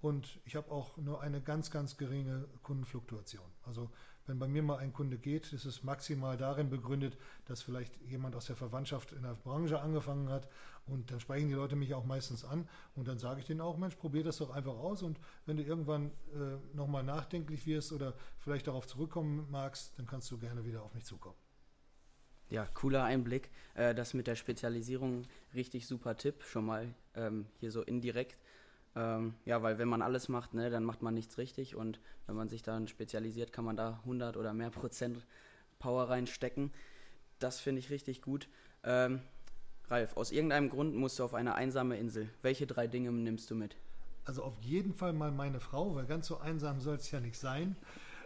und 0.00 0.40
ich 0.44 0.56
habe 0.56 0.70
auch 0.70 0.96
nur 0.96 1.22
eine 1.22 1.40
ganz, 1.40 1.70
ganz 1.70 1.96
geringe 1.96 2.46
Kundenfluktuation. 2.62 3.46
Also 3.64 3.90
wenn 4.26 4.38
bei 4.38 4.48
mir 4.48 4.62
mal 4.62 4.78
ein 4.78 4.92
Kunde 4.92 5.18
geht, 5.18 5.52
ist 5.52 5.64
es 5.64 5.84
maximal 5.84 6.36
darin 6.36 6.68
begründet, 6.68 7.16
dass 7.44 7.62
vielleicht 7.62 7.96
jemand 8.02 8.34
aus 8.34 8.46
der 8.46 8.56
Verwandtschaft 8.56 9.12
in 9.12 9.22
der 9.22 9.34
Branche 9.34 9.80
angefangen 9.80 10.28
hat 10.28 10.48
und 10.86 11.10
dann 11.10 11.20
sprechen 11.20 11.48
die 11.48 11.54
Leute 11.54 11.76
mich 11.76 11.94
auch 11.94 12.04
meistens 12.04 12.44
an 12.44 12.68
und 12.96 13.06
dann 13.06 13.18
sage 13.18 13.40
ich 13.40 13.46
denen 13.46 13.60
auch, 13.60 13.76
Mensch, 13.76 13.94
probier 13.94 14.24
das 14.24 14.38
doch 14.38 14.50
einfach 14.50 14.74
aus 14.74 15.02
und 15.02 15.20
wenn 15.46 15.56
du 15.56 15.62
irgendwann 15.62 16.10
äh, 16.34 16.76
nochmal 16.76 17.04
nachdenklich 17.04 17.66
wirst 17.66 17.92
oder 17.92 18.14
vielleicht 18.38 18.66
darauf 18.66 18.86
zurückkommen 18.86 19.46
magst, 19.50 19.96
dann 19.98 20.06
kannst 20.06 20.30
du 20.32 20.38
gerne 20.38 20.64
wieder 20.64 20.82
auf 20.82 20.92
mich 20.94 21.04
zukommen. 21.04 21.45
Ja, 22.48 22.66
cooler 22.74 23.04
Einblick. 23.04 23.50
Äh, 23.74 23.94
das 23.94 24.14
mit 24.14 24.26
der 24.26 24.36
Spezialisierung, 24.36 25.24
richtig 25.54 25.86
super 25.86 26.16
Tipp, 26.16 26.42
schon 26.44 26.66
mal 26.66 26.94
ähm, 27.14 27.46
hier 27.58 27.72
so 27.72 27.82
indirekt. 27.82 28.36
Ähm, 28.94 29.34
ja, 29.44 29.62
weil 29.62 29.78
wenn 29.78 29.88
man 29.88 30.00
alles 30.00 30.28
macht, 30.28 30.54
ne, 30.54 30.70
dann 30.70 30.84
macht 30.84 31.02
man 31.02 31.12
nichts 31.12 31.38
richtig 31.38 31.74
und 31.74 32.00
wenn 32.26 32.36
man 32.36 32.48
sich 32.48 32.62
dann 32.62 32.88
spezialisiert, 32.88 33.52
kann 33.52 33.64
man 33.64 33.76
da 33.76 34.00
100 34.04 34.36
oder 34.36 34.54
mehr 34.54 34.70
Prozent 34.70 35.26
Power 35.78 36.08
reinstecken. 36.08 36.72
Das 37.40 37.60
finde 37.60 37.80
ich 37.80 37.90
richtig 37.90 38.22
gut. 38.22 38.48
Ähm, 38.84 39.20
Ralf, 39.88 40.16
aus 40.16 40.32
irgendeinem 40.32 40.70
Grund 40.70 40.94
musst 40.94 41.18
du 41.18 41.24
auf 41.24 41.34
eine 41.34 41.54
einsame 41.56 41.98
Insel. 41.98 42.28
Welche 42.42 42.66
drei 42.66 42.86
Dinge 42.86 43.12
nimmst 43.12 43.50
du 43.50 43.54
mit? 43.54 43.76
Also 44.24 44.42
auf 44.42 44.58
jeden 44.60 44.94
Fall 44.94 45.12
mal 45.12 45.30
meine 45.30 45.60
Frau, 45.60 45.94
weil 45.94 46.06
ganz 46.06 46.28
so 46.28 46.38
einsam 46.38 46.80
soll 46.80 46.96
es 46.96 47.10
ja 47.10 47.20
nicht 47.20 47.38
sein. 47.38 47.76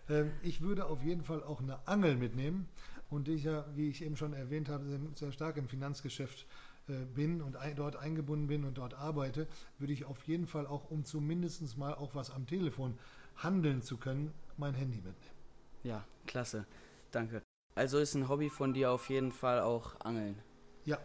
Ähm, 0.08 0.30
ich 0.42 0.60
würde 0.60 0.86
auf 0.86 1.02
jeden 1.02 1.22
Fall 1.22 1.42
auch 1.42 1.60
eine 1.60 1.86
Angel 1.88 2.16
mitnehmen 2.16 2.68
und 3.10 3.28
ich 3.28 3.44
ja, 3.44 3.64
wie 3.74 3.88
ich 3.88 4.02
eben 4.02 4.16
schon 4.16 4.32
erwähnt 4.32 4.68
habe, 4.68 4.84
sehr 5.14 5.32
stark 5.32 5.56
im 5.56 5.68
Finanzgeschäft 5.68 6.46
äh, 6.88 7.04
bin 7.14 7.42
und 7.42 7.56
dort 7.76 7.96
eingebunden 7.96 8.46
bin 8.46 8.64
und 8.64 8.78
dort 8.78 8.94
arbeite, 8.94 9.46
würde 9.78 9.92
ich 9.92 10.04
auf 10.04 10.22
jeden 10.24 10.46
Fall 10.46 10.66
auch, 10.66 10.90
um 10.90 11.04
zumindest 11.04 11.76
mal 11.76 11.94
auch 11.94 12.14
was 12.14 12.30
am 12.30 12.46
Telefon 12.46 12.98
handeln 13.36 13.82
zu 13.82 13.96
können, 13.96 14.32
mein 14.56 14.74
Handy 14.74 14.98
mitnehmen. 14.98 15.36
Ja, 15.82 16.04
klasse. 16.26 16.66
Danke. 17.10 17.42
Also 17.74 17.98
ist 17.98 18.14
ein 18.14 18.28
Hobby 18.28 18.50
von 18.50 18.72
dir 18.72 18.90
auf 18.90 19.08
jeden 19.08 19.32
Fall 19.32 19.60
auch 19.60 19.98
Angeln. 20.00 20.36
Ja. 20.84 20.98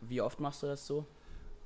Wie 0.00 0.20
oft 0.20 0.40
machst 0.40 0.62
du 0.62 0.66
das 0.66 0.86
so? 0.86 1.06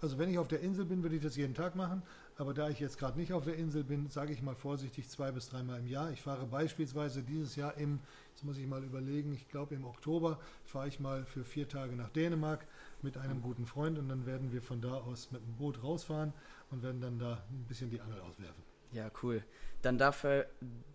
Also 0.00 0.18
wenn 0.18 0.30
ich 0.30 0.38
auf 0.38 0.48
der 0.48 0.60
Insel 0.60 0.84
bin, 0.84 1.02
würde 1.02 1.16
ich 1.16 1.22
das 1.22 1.36
jeden 1.36 1.54
Tag 1.54 1.76
machen. 1.76 2.02
Aber 2.42 2.54
da 2.54 2.68
ich 2.68 2.80
jetzt 2.80 2.98
gerade 2.98 3.16
nicht 3.20 3.32
auf 3.32 3.44
der 3.44 3.54
Insel 3.54 3.84
bin, 3.84 4.08
sage 4.08 4.32
ich 4.32 4.42
mal 4.42 4.56
vorsichtig 4.56 5.08
zwei 5.08 5.30
bis 5.30 5.48
dreimal 5.48 5.78
im 5.78 5.86
Jahr. 5.86 6.10
Ich 6.10 6.22
fahre 6.22 6.44
beispielsweise 6.44 7.22
dieses 7.22 7.54
Jahr 7.54 7.76
im, 7.78 8.00
jetzt 8.32 8.42
muss 8.42 8.58
ich 8.58 8.66
mal 8.66 8.82
überlegen, 8.82 9.32
ich 9.32 9.48
glaube 9.48 9.76
im 9.76 9.84
Oktober 9.84 10.40
fahre 10.64 10.88
ich 10.88 10.98
mal 10.98 11.24
für 11.24 11.44
vier 11.44 11.68
Tage 11.68 11.94
nach 11.94 12.08
Dänemark 12.08 12.66
mit 13.00 13.16
einem 13.16 13.42
guten 13.42 13.64
Freund 13.64 13.96
und 13.96 14.08
dann 14.08 14.26
werden 14.26 14.52
wir 14.52 14.60
von 14.60 14.80
da 14.80 14.94
aus 14.94 15.30
mit 15.30 15.40
dem 15.40 15.54
Boot 15.54 15.84
rausfahren 15.84 16.32
und 16.72 16.82
werden 16.82 17.00
dann 17.00 17.20
da 17.20 17.44
ein 17.48 17.64
bisschen 17.68 17.90
die 17.90 18.00
Angel 18.00 18.20
auswerfen. 18.22 18.64
Ja, 18.90 19.08
cool. 19.22 19.44
Dann 19.82 19.96
dafür, 19.96 20.48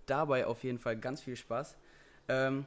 dabei 0.05 0.47
auf 0.47 0.65
jeden 0.65 0.79
Fall 0.79 0.97
ganz 0.97 1.21
viel 1.21 1.37
Spaß. 1.37 1.77
Ähm, 2.27 2.65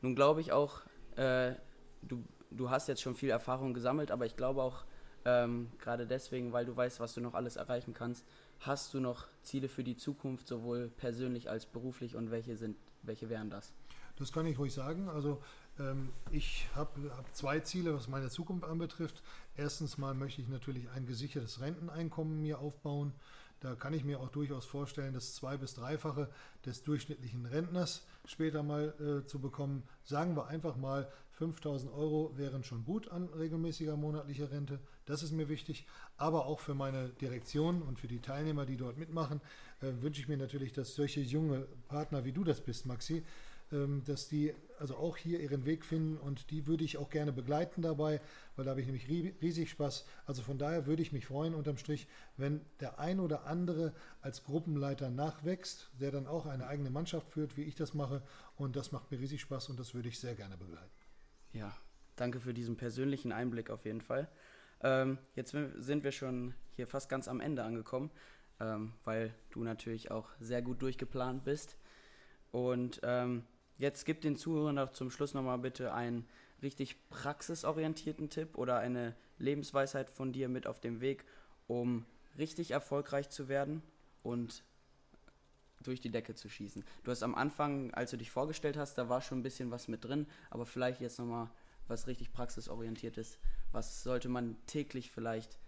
nun 0.00 0.14
glaube 0.14 0.42
ich 0.42 0.52
auch, 0.52 0.82
äh, 1.16 1.54
du, 2.02 2.22
du 2.52 2.70
hast 2.70 2.86
jetzt 2.86 3.02
schon 3.02 3.16
viel 3.16 3.30
Erfahrung 3.30 3.74
gesammelt, 3.74 4.12
aber 4.12 4.26
ich 4.26 4.36
glaube 4.36 4.62
auch, 4.62 4.84
ähm, 5.24 5.70
Gerade 5.78 6.06
deswegen, 6.06 6.52
weil 6.52 6.64
du 6.66 6.76
weißt, 6.76 7.00
was 7.00 7.14
du 7.14 7.20
noch 7.20 7.34
alles 7.34 7.56
erreichen 7.56 7.94
kannst. 7.94 8.24
Hast 8.60 8.94
du 8.94 9.00
noch 9.00 9.26
Ziele 9.42 9.68
für 9.68 9.84
die 9.84 9.96
Zukunft, 9.96 10.46
sowohl 10.46 10.88
persönlich 10.88 11.50
als 11.50 11.66
beruflich 11.66 12.16
und 12.16 12.30
welche 12.30 12.56
sind, 12.56 12.76
welche 13.02 13.28
wären 13.28 13.50
das? 13.50 13.72
Das 14.16 14.32
kann 14.32 14.46
ich 14.46 14.58
ruhig 14.58 14.72
sagen. 14.72 15.08
Also 15.08 15.42
ähm, 15.78 16.10
ich 16.30 16.68
habe 16.74 17.10
hab 17.16 17.34
zwei 17.34 17.60
Ziele, 17.60 17.94
was 17.94 18.08
meine 18.08 18.30
Zukunft 18.30 18.64
anbetrifft. 18.64 19.22
Erstens 19.56 19.98
mal 19.98 20.14
möchte 20.14 20.42
ich 20.42 20.48
natürlich 20.48 20.88
ein 20.90 21.06
gesichertes 21.06 21.60
Renteneinkommen 21.60 22.40
mir 22.40 22.58
aufbauen. 22.58 23.12
Da 23.60 23.76
kann 23.76 23.94
ich 23.94 24.04
mir 24.04 24.18
auch 24.18 24.28
durchaus 24.28 24.64
vorstellen, 24.64 25.14
das 25.14 25.34
zwei- 25.34 25.56
bis 25.56 25.74
dreifache 25.74 26.28
des 26.66 26.82
durchschnittlichen 26.82 27.46
Rentners 27.46 28.04
später 28.24 28.62
mal 28.62 28.92
äh, 29.00 29.26
zu 29.26 29.38
bekommen. 29.38 29.84
Sagen 30.02 30.36
wir 30.36 30.48
einfach 30.48 30.76
mal, 30.76 31.10
5000 31.32 31.92
Euro 31.92 32.36
wären 32.36 32.64
schon 32.64 32.84
gut 32.84 33.08
an 33.08 33.28
regelmäßiger 33.28 33.96
monatlicher 33.96 34.50
Rente. 34.50 34.80
Das 35.06 35.22
ist 35.22 35.32
mir 35.32 35.48
wichtig. 35.48 35.86
Aber 36.16 36.46
auch 36.46 36.60
für 36.60 36.74
meine 36.74 37.08
Direktion 37.08 37.82
und 37.82 37.98
für 37.98 38.08
die 38.08 38.20
Teilnehmer, 38.20 38.66
die 38.66 38.76
dort 38.76 38.98
mitmachen, 38.98 39.40
äh, 39.80 39.92
wünsche 40.00 40.20
ich 40.20 40.28
mir 40.28 40.36
natürlich, 40.36 40.72
dass 40.72 40.94
solche 40.94 41.20
junge 41.20 41.66
Partner 41.88 42.24
wie 42.24 42.32
du 42.32 42.44
das 42.44 42.60
bist, 42.60 42.86
Maxi, 42.86 43.24
ähm, 43.72 44.02
dass 44.04 44.28
die 44.28 44.54
also 44.78 44.96
auch 44.96 45.16
hier 45.16 45.40
ihren 45.40 45.64
Weg 45.64 45.84
finden 45.84 46.16
und 46.18 46.50
die 46.50 46.66
würde 46.66 46.84
ich 46.84 46.98
auch 46.98 47.08
gerne 47.08 47.32
begleiten 47.32 47.82
dabei, 47.82 48.20
weil 48.56 48.64
da 48.64 48.72
habe 48.72 48.80
ich 48.80 48.86
nämlich 48.86 49.08
riesig 49.40 49.70
Spaß. 49.70 50.04
Also 50.26 50.42
von 50.42 50.58
daher 50.58 50.86
würde 50.86 51.02
ich 51.02 51.12
mich 51.12 51.26
freuen 51.26 51.54
unterm 51.54 51.78
Strich, 51.78 52.06
wenn 52.36 52.60
der 52.80 52.98
ein 52.98 53.20
oder 53.20 53.46
andere 53.46 53.94
als 54.20 54.44
Gruppenleiter 54.44 55.10
nachwächst, 55.10 55.90
der 56.00 56.10
dann 56.10 56.26
auch 56.26 56.46
eine 56.46 56.66
eigene 56.66 56.90
Mannschaft 56.90 57.28
führt, 57.30 57.56
wie 57.56 57.62
ich 57.62 57.74
das 57.74 57.94
mache 57.94 58.22
und 58.56 58.76
das 58.76 58.92
macht 58.92 59.10
mir 59.10 59.20
riesig 59.20 59.40
Spaß 59.40 59.68
und 59.70 59.80
das 59.80 59.94
würde 59.94 60.08
ich 60.08 60.18
sehr 60.18 60.34
gerne 60.34 60.56
begleiten. 60.56 60.90
Ja, 61.52 61.74
danke 62.16 62.40
für 62.40 62.54
diesen 62.54 62.76
persönlichen 62.76 63.32
Einblick 63.32 63.70
auf 63.70 63.84
jeden 63.84 64.00
Fall. 64.00 64.28
Ähm, 64.82 65.18
jetzt 65.34 65.50
sind 65.50 66.04
wir 66.04 66.12
schon 66.12 66.54
hier 66.70 66.86
fast 66.86 67.08
ganz 67.08 67.28
am 67.28 67.40
Ende 67.40 67.64
angekommen, 67.64 68.10
ähm, 68.60 68.92
weil 69.04 69.34
du 69.50 69.62
natürlich 69.62 70.10
auch 70.10 70.28
sehr 70.40 70.62
gut 70.62 70.82
durchgeplant 70.82 71.44
bist. 71.44 71.76
Und 72.50 73.00
ähm, 73.02 73.44
Jetzt 73.82 74.04
gib 74.04 74.20
den 74.20 74.36
Zuhörern 74.36 74.76
doch 74.76 74.92
zum 74.92 75.10
Schluss 75.10 75.34
nochmal 75.34 75.58
bitte 75.58 75.92
einen 75.92 76.28
richtig 76.62 77.08
praxisorientierten 77.08 78.30
Tipp 78.30 78.56
oder 78.56 78.78
eine 78.78 79.16
Lebensweisheit 79.38 80.08
von 80.08 80.32
dir 80.32 80.48
mit 80.48 80.68
auf 80.68 80.78
dem 80.78 81.00
Weg, 81.00 81.24
um 81.66 82.06
richtig 82.38 82.70
erfolgreich 82.70 83.28
zu 83.28 83.48
werden 83.48 83.82
und 84.22 84.62
durch 85.82 86.00
die 86.00 86.10
Decke 86.10 86.36
zu 86.36 86.48
schießen. 86.48 86.84
Du 87.02 87.10
hast 87.10 87.24
am 87.24 87.34
Anfang, 87.34 87.92
als 87.92 88.12
du 88.12 88.16
dich 88.16 88.30
vorgestellt 88.30 88.76
hast, 88.76 88.96
da 88.96 89.08
war 89.08 89.20
schon 89.20 89.40
ein 89.40 89.42
bisschen 89.42 89.72
was 89.72 89.88
mit 89.88 90.04
drin, 90.04 90.28
aber 90.50 90.64
vielleicht 90.64 91.00
jetzt 91.00 91.18
nochmal 91.18 91.50
was 91.88 92.06
richtig 92.06 92.32
praxisorientiert 92.32 93.18
ist. 93.18 93.40
Was 93.72 94.02
sollte 94.02 94.28
man 94.28 94.56
täglich 94.66 95.10
vielleicht, 95.10 95.58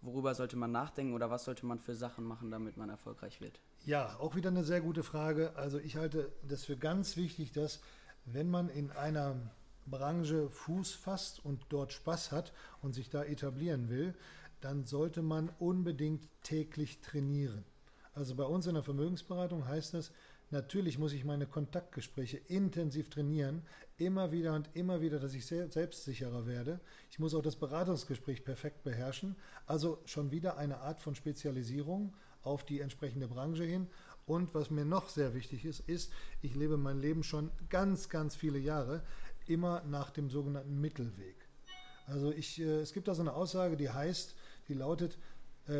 worüber 0.00 0.34
sollte 0.34 0.56
man 0.56 0.72
nachdenken 0.72 1.14
oder 1.14 1.30
was 1.30 1.44
sollte 1.44 1.66
man 1.66 1.80
für 1.80 1.94
Sachen 1.94 2.24
machen, 2.24 2.50
damit 2.50 2.76
man 2.76 2.88
erfolgreich 2.88 3.40
wird? 3.40 3.60
Ja, 3.84 4.16
auch 4.18 4.34
wieder 4.36 4.50
eine 4.50 4.64
sehr 4.64 4.80
gute 4.80 5.02
Frage. 5.02 5.54
Also 5.56 5.78
ich 5.78 5.96
halte 5.96 6.32
das 6.46 6.64
für 6.64 6.76
ganz 6.76 7.16
wichtig, 7.16 7.52
dass 7.52 7.80
wenn 8.24 8.48
man 8.48 8.68
in 8.68 8.90
einer 8.92 9.36
Branche 9.86 10.48
Fuß 10.50 10.94
fasst 10.94 11.44
und 11.44 11.64
dort 11.68 11.92
Spaß 11.92 12.32
hat 12.32 12.52
und 12.82 12.94
sich 12.94 13.08
da 13.10 13.22
etablieren 13.22 13.88
will, 13.88 14.14
dann 14.60 14.84
sollte 14.84 15.22
man 15.22 15.50
unbedingt 15.58 16.28
täglich 16.42 17.00
trainieren. 17.00 17.64
Also 18.14 18.34
bei 18.34 18.44
uns 18.44 18.66
in 18.66 18.74
der 18.74 18.82
Vermögensberatung 18.82 19.66
heißt 19.66 19.94
das, 19.94 20.10
natürlich 20.50 20.98
muss 20.98 21.12
ich 21.12 21.24
meine 21.24 21.46
Kontaktgespräche 21.46 22.38
intensiv 22.48 23.10
trainieren, 23.10 23.62
immer 23.96 24.32
wieder 24.32 24.54
und 24.54 24.68
immer 24.74 25.00
wieder, 25.00 25.18
dass 25.18 25.34
ich 25.34 25.46
selbstsicherer 25.46 26.46
werde. 26.46 26.80
Ich 27.10 27.18
muss 27.18 27.34
auch 27.34 27.42
das 27.42 27.56
Beratungsgespräch 27.56 28.44
perfekt 28.44 28.82
beherrschen. 28.82 29.36
Also 29.66 29.98
schon 30.04 30.30
wieder 30.30 30.56
eine 30.58 30.78
Art 30.78 31.00
von 31.00 31.14
Spezialisierung 31.14 32.14
auf 32.42 32.64
die 32.64 32.80
entsprechende 32.80 33.28
Branche 33.28 33.64
hin. 33.64 33.88
Und 34.26 34.54
was 34.54 34.70
mir 34.70 34.84
noch 34.84 35.08
sehr 35.08 35.34
wichtig 35.34 35.64
ist, 35.64 35.80
ist, 35.80 36.12
ich 36.42 36.54
lebe 36.54 36.76
mein 36.76 37.00
Leben 37.00 37.22
schon 37.22 37.50
ganz, 37.70 38.08
ganz 38.08 38.36
viele 38.36 38.58
Jahre 38.58 39.02
immer 39.46 39.82
nach 39.84 40.10
dem 40.10 40.30
sogenannten 40.30 40.80
Mittelweg. 40.80 41.36
Also 42.06 42.32
ich, 42.32 42.60
äh, 42.60 42.80
es 42.80 42.92
gibt 42.92 43.08
da 43.08 43.14
so 43.14 43.22
eine 43.22 43.34
Aussage, 43.34 43.76
die 43.76 43.90
heißt, 43.90 44.34
die 44.68 44.74
lautet, 44.74 45.18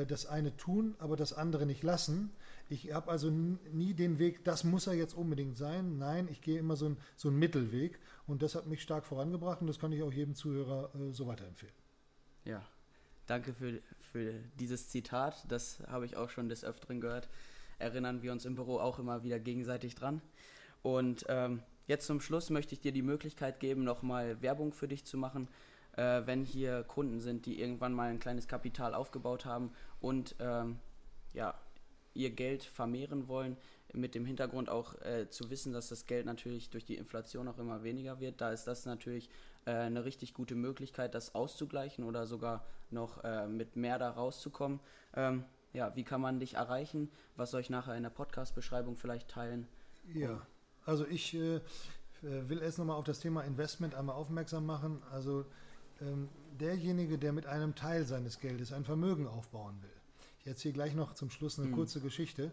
das 0.09 0.27
eine 0.27 0.57
tun, 0.57 0.97
aber 0.99 1.17
das 1.17 1.33
andere 1.33 1.65
nicht 1.67 1.83
lassen. 1.83 2.33
Ich 2.69 2.93
habe 2.93 3.11
also 3.11 3.31
nie 3.31 3.95
den 3.95 4.19
Weg, 4.19 4.45
das 4.45 4.65
muss 4.65 4.89
er 4.89 4.95
jetzt 4.95 5.15
unbedingt 5.15 5.57
sein. 5.57 5.99
Nein, 5.99 6.29
ich 6.31 6.41
gehe 6.41 6.59
immer 6.59 6.77
so, 6.77 6.87
ein, 6.87 6.97
so 7.17 7.29
einen 7.29 7.39
Mittelweg 7.39 8.01
und 8.27 8.43
das 8.43 8.57
hat 8.57 8.67
mich 8.67 8.83
stark 8.83 9.05
vorangebracht 9.05 9.61
und 9.61 9.69
das 9.69 9.79
kann 9.79 9.93
ich 9.93 10.03
auch 10.03 10.13
jedem 10.13 10.35
Zuhörer 10.35 10.91
äh, 10.95 11.13
so 11.13 11.29
weiterempfehlen. 11.29 11.75
Ja, 12.45 12.67
danke 13.27 13.53
für, 13.53 13.81
für 14.01 14.35
dieses 14.59 14.89
Zitat. 14.89 15.45
Das 15.49 15.81
habe 15.87 16.07
ich 16.07 16.17
auch 16.17 16.31
schon 16.31 16.49
des 16.49 16.65
Öfteren 16.65 17.01
gehört. 17.01 17.29
Erinnern 17.79 18.23
wir 18.23 18.33
uns 18.33 18.45
im 18.45 18.57
Büro 18.57 18.79
auch 18.79 18.99
immer 18.99 19.23
wieder 19.23 19.39
gegenseitig 19.39 19.95
dran. 19.95 20.21
Und 20.83 21.25
ähm, 21.29 21.63
jetzt 21.87 22.07
zum 22.07 22.21
Schluss 22.21 22.51
möchte 22.51 22.75
ich 22.75 22.81
dir 22.81 22.93
die 22.93 23.03
Möglichkeit 23.03 23.61
geben, 23.61 23.85
nochmal 23.85 24.43
Werbung 24.43 24.73
für 24.73 24.89
dich 24.89 25.05
zu 25.05 25.19
machen, 25.19 25.49
äh, 25.97 26.23
wenn 26.27 26.45
hier 26.45 26.83
Kunden 26.85 27.21
sind, 27.21 27.47
die 27.47 27.61
irgendwann 27.61 27.93
mal 27.93 28.11
ein 28.11 28.19
kleines 28.19 28.49
Kapital 28.49 28.95
aufgebaut 28.95 29.45
haben 29.45 29.73
und 30.01 30.37
ähm, 30.41 30.79
ja, 31.33 31.55
ihr 32.15 32.31
Geld 32.31 32.65
vermehren 32.65 33.29
wollen, 33.29 33.57
mit 33.93 34.15
dem 34.15 34.27
Hintergrund 34.27 34.69
auch 34.69 34.95
äh, 35.03 35.29
zu 35.31 35.51
wissen, 35.51 35.73
dass 35.73 35.89
das 35.89 36.07
Geld 36.07 36.27
natürlich 36.27 36.71
durch 36.71 36.85
die 36.85 36.97
Inflation 36.97 37.49
auch 37.49 37.59
immer 37.59 37.83
weniger 37.83 38.21
wird. 38.21 38.41
Da 38.41 38.51
ist 38.51 38.67
das 38.67 38.85
natürlich 38.85 39.31
äh, 39.65 39.73
eine 39.73 40.05
richtig 40.05 40.35
gute 40.35 40.55
Möglichkeit, 40.55 41.15
das 41.15 41.35
auszugleichen 41.35 42.05
oder 42.05 42.27
sogar 42.27 42.65
noch 42.91 43.23
äh, 43.25 43.47
mit 43.47 43.77
mehr 43.77 43.99
da 43.99 44.11
rauszukommen. 44.11 44.81
Ähm, 45.15 45.45
ja, 45.73 45.95
wie 45.95 46.05
kann 46.05 46.21
man 46.21 46.41
dich 46.41 46.55
erreichen? 46.55 47.11
Was 47.37 47.51
soll 47.51 47.61
ich 47.61 47.71
nachher 47.71 47.97
in 47.97 48.03
der 48.03 48.11
Podcast-Beschreibung 48.11 48.97
vielleicht 48.97 49.29
teilen? 49.29 49.67
Ja, 50.15 50.47
also 50.85 51.07
ich 51.07 51.35
äh, 51.35 51.61
will 52.23 52.63
erst 52.63 52.79
nochmal 52.79 52.97
auf 52.97 53.05
das 53.05 53.21
Thema 53.21 53.43
Investment 53.43 53.95
einmal 53.95 54.17
aufmerksam 54.17 54.67
machen. 54.67 55.03
Also 55.11 55.45
ähm, 56.01 56.29
derjenige, 56.59 57.19
der 57.19 57.33
mit 57.33 57.47
einem 57.47 57.75
Teil 57.75 58.05
seines 58.05 58.41
Geldes 58.41 58.73
ein 58.73 58.85
Vermögen 58.85 59.27
aufbauen 59.27 59.77
will. 59.83 59.91
Ich 60.41 60.47
erzähle 60.47 60.75
gleich 60.75 60.95
noch 60.95 61.15
zum 61.15 61.31
Schluss 61.31 61.59
eine 61.59 61.69
hm. 61.69 61.75
kurze 61.75 62.01
Geschichte. 62.01 62.53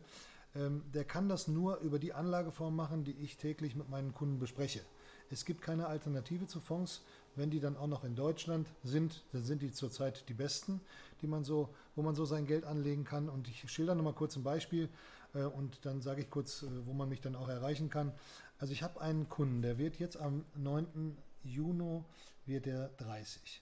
Ähm, 0.56 0.84
der 0.94 1.04
kann 1.04 1.30
das 1.30 1.48
nur 1.48 1.78
über 1.78 2.00
die 2.00 2.14
Anlageform 2.14 2.76
machen, 2.76 3.04
die 3.04 3.14
ich 3.14 3.38
täglich 3.38 3.76
mit 3.76 3.90
meinen 3.90 4.14
Kunden 4.14 4.40
bespreche. 4.40 4.82
Es 5.30 5.46
gibt 5.46 5.62
keine 5.62 5.88
Alternative 5.88 6.48
zu 6.48 6.60
Fonds. 6.60 7.02
Wenn 7.36 7.50
die 7.50 7.60
dann 7.60 7.76
auch 7.78 7.88
noch 7.88 8.04
in 8.04 8.16
Deutschland 8.16 8.68
sind, 8.84 9.24
dann 9.32 9.44
sind 9.44 9.64
die 9.64 9.72
zurzeit 9.72 10.30
die 10.30 10.36
besten, 10.36 10.82
die 11.22 11.28
man 11.28 11.44
so, 11.44 11.70
wo 11.96 12.04
man 12.04 12.14
so 12.14 12.26
sein 12.26 12.46
Geld 12.46 12.64
anlegen 12.66 13.04
kann. 13.06 13.30
Und 13.30 13.48
ich 13.48 13.70
schilder 13.72 13.96
nochmal 13.96 14.14
kurz 14.14 14.36
ein 14.36 14.44
Beispiel 14.44 14.90
äh, 15.34 15.44
und 15.44 15.86
dann 15.86 16.02
sage 16.02 16.22
ich 16.22 16.30
kurz, 16.30 16.62
äh, 16.62 16.68
wo 16.86 16.94
man 16.94 17.10
mich 17.10 17.22
dann 17.22 17.36
auch 17.36 17.50
erreichen 17.50 17.90
kann. 17.90 18.12
Also 18.60 18.74
ich 18.74 18.84
habe 18.84 19.02
einen 19.02 19.30
Kunden, 19.30 19.64
der 19.64 19.80
wird 19.80 19.98
jetzt 19.98 20.18
am 20.18 20.46
9. 20.56 21.18
Juni 21.44 22.04
wird 22.46 22.68
er 22.68 22.90
30. 22.98 23.62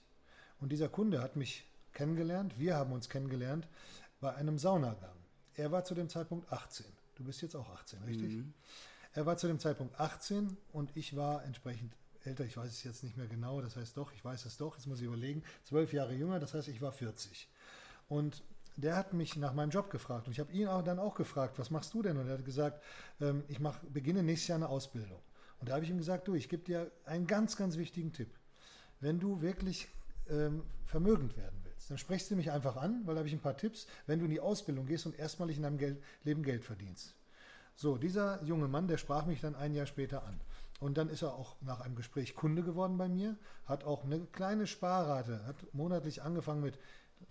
Und 0.60 0.70
dieser 0.70 0.88
Kunde 0.88 1.20
hat 1.20 1.36
mich 1.36 1.64
kennengelernt, 1.92 2.58
wir 2.58 2.76
haben 2.76 2.92
uns 2.92 3.08
kennengelernt 3.08 3.68
bei 4.20 4.34
einem 4.34 4.58
Saunagang. 4.58 5.16
Er 5.54 5.70
war 5.72 5.84
zu 5.84 5.94
dem 5.94 6.08
Zeitpunkt 6.08 6.50
18. 6.52 6.86
Du 7.16 7.24
bist 7.24 7.42
jetzt 7.42 7.54
auch 7.54 7.68
18, 7.68 8.02
richtig? 8.04 8.32
Mhm. 8.32 8.54
Er 9.12 9.26
war 9.26 9.36
zu 9.36 9.46
dem 9.46 9.58
Zeitpunkt 9.58 9.98
18 10.00 10.56
und 10.72 10.96
ich 10.96 11.14
war 11.16 11.44
entsprechend 11.44 11.92
älter, 12.24 12.44
ich 12.44 12.56
weiß 12.56 12.70
es 12.70 12.84
jetzt 12.84 13.02
nicht 13.02 13.16
mehr 13.16 13.26
genau, 13.26 13.60
das 13.60 13.76
heißt 13.76 13.96
doch, 13.96 14.12
ich 14.12 14.24
weiß 14.24 14.44
es 14.46 14.56
doch, 14.56 14.76
jetzt 14.76 14.86
muss 14.86 15.00
ich 15.00 15.06
überlegen, 15.06 15.42
zwölf 15.64 15.92
Jahre 15.92 16.14
jünger, 16.14 16.38
das 16.38 16.54
heißt, 16.54 16.68
ich 16.68 16.80
war 16.80 16.92
40. 16.92 17.48
Und 18.08 18.42
der 18.76 18.96
hat 18.96 19.12
mich 19.12 19.36
nach 19.36 19.52
meinem 19.52 19.70
Job 19.70 19.90
gefragt 19.90 20.26
und 20.26 20.32
ich 20.32 20.40
habe 20.40 20.52
ihn 20.52 20.68
auch 20.68 20.82
dann 20.82 20.98
auch 20.98 21.14
gefragt, 21.14 21.58
was 21.58 21.70
machst 21.70 21.92
du 21.92 22.02
denn? 22.02 22.16
Und 22.16 22.28
er 22.28 22.38
hat 22.38 22.44
gesagt, 22.44 22.82
ähm, 23.20 23.44
ich 23.48 23.60
mach, 23.60 23.78
beginne 23.80 24.22
nächstes 24.22 24.48
Jahr 24.48 24.56
eine 24.56 24.68
Ausbildung. 24.68 25.20
Und 25.62 25.68
da 25.68 25.74
habe 25.74 25.84
ich 25.84 25.90
ihm 25.92 25.98
gesagt, 25.98 26.26
du, 26.26 26.34
ich 26.34 26.48
gebe 26.48 26.64
dir 26.64 26.90
einen 27.04 27.28
ganz, 27.28 27.56
ganz 27.56 27.76
wichtigen 27.76 28.12
Tipp. 28.12 28.28
Wenn 28.98 29.20
du 29.20 29.42
wirklich 29.42 29.86
ähm, 30.28 30.64
vermögend 30.86 31.36
werden 31.36 31.56
willst, 31.62 31.88
dann 31.88 31.98
sprechst 31.98 32.32
du 32.32 32.34
mich 32.34 32.50
einfach 32.50 32.76
an, 32.76 33.02
weil 33.04 33.14
da 33.14 33.20
habe 33.20 33.28
ich 33.28 33.32
ein 33.32 33.40
paar 33.40 33.56
Tipps, 33.56 33.86
wenn 34.08 34.18
du 34.18 34.24
in 34.24 34.32
die 34.32 34.40
Ausbildung 34.40 34.86
gehst 34.86 35.06
und 35.06 35.16
erstmalig 35.16 35.58
in 35.58 35.62
deinem 35.62 35.78
Geld, 35.78 36.02
Leben 36.24 36.42
Geld 36.42 36.64
verdienst. 36.64 37.14
So, 37.76 37.96
dieser 37.96 38.42
junge 38.42 38.66
Mann, 38.66 38.88
der 38.88 38.98
sprach 38.98 39.24
mich 39.24 39.40
dann 39.40 39.54
ein 39.54 39.72
Jahr 39.72 39.86
später 39.86 40.24
an. 40.24 40.40
Und 40.80 40.98
dann 40.98 41.08
ist 41.08 41.22
er 41.22 41.34
auch 41.34 41.54
nach 41.60 41.80
einem 41.80 41.94
Gespräch 41.94 42.34
Kunde 42.34 42.64
geworden 42.64 42.98
bei 42.98 43.08
mir, 43.08 43.36
hat 43.64 43.84
auch 43.84 44.02
eine 44.02 44.18
kleine 44.32 44.66
Sparrate, 44.66 45.46
hat 45.46 45.72
monatlich 45.72 46.22
angefangen 46.22 46.60
mit 46.60 46.76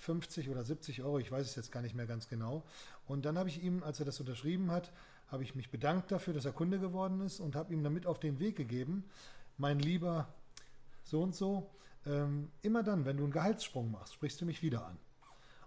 50 0.01 0.49
oder 0.49 0.63
70 0.63 1.03
Euro, 1.03 1.19
ich 1.19 1.31
weiß 1.31 1.45
es 1.45 1.55
jetzt 1.55 1.71
gar 1.71 1.81
nicht 1.81 1.95
mehr 1.95 2.07
ganz 2.07 2.27
genau. 2.27 2.63
Und 3.05 3.25
dann 3.25 3.37
habe 3.37 3.49
ich 3.49 3.63
ihm, 3.63 3.83
als 3.83 3.99
er 3.99 4.05
das 4.05 4.19
unterschrieben 4.19 4.71
hat, 4.71 4.91
habe 5.27 5.43
ich 5.43 5.55
mich 5.55 5.69
bedankt 5.69 6.11
dafür, 6.11 6.33
dass 6.33 6.45
er 6.45 6.51
Kunde 6.51 6.79
geworden 6.79 7.21
ist 7.21 7.39
und 7.39 7.55
habe 7.55 7.71
ihm 7.73 7.83
damit 7.83 8.05
auf 8.07 8.19
den 8.19 8.39
Weg 8.39 8.55
gegeben, 8.55 9.05
mein 9.57 9.79
lieber 9.79 10.27
so 11.03 11.21
und 11.21 11.35
so, 11.35 11.69
ähm, 12.05 12.49
immer 12.63 12.83
dann, 12.83 13.05
wenn 13.05 13.17
du 13.17 13.23
einen 13.23 13.31
Gehaltssprung 13.31 13.91
machst, 13.91 14.15
sprichst 14.15 14.41
du 14.41 14.45
mich 14.45 14.63
wieder 14.63 14.85
an. 14.85 14.97